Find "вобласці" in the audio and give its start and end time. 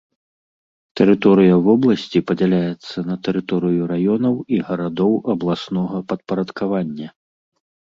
1.67-2.19